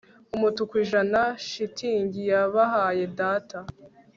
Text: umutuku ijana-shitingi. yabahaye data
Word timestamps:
umutuku 0.35 0.73
ijana-shitingi. 0.83 2.21
yabahaye 2.31 3.03
data 3.19 3.57